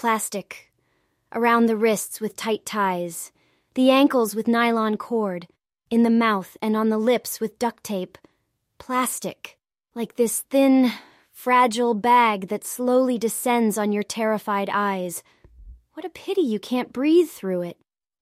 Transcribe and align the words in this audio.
Plastic. 0.00 0.72
Around 1.30 1.66
the 1.66 1.76
wrists 1.76 2.22
with 2.22 2.34
tight 2.34 2.64
ties. 2.64 3.32
The 3.74 3.90
ankles 3.90 4.34
with 4.34 4.48
nylon 4.48 4.96
cord. 4.96 5.46
In 5.90 6.04
the 6.04 6.08
mouth 6.08 6.56
and 6.62 6.74
on 6.74 6.88
the 6.88 6.96
lips 6.96 7.38
with 7.38 7.58
duct 7.58 7.84
tape. 7.84 8.16
Plastic. 8.78 9.58
Like 9.94 10.16
this 10.16 10.40
thin, 10.40 10.90
fragile 11.30 11.92
bag 11.92 12.48
that 12.48 12.64
slowly 12.64 13.18
descends 13.18 13.76
on 13.76 13.92
your 13.92 14.02
terrified 14.02 14.70
eyes. 14.72 15.22
What 15.92 16.06
a 16.06 16.08
pity 16.08 16.40
you 16.40 16.58
can't 16.58 16.94
breathe 16.94 17.28
through 17.28 17.60
it. 17.60 17.76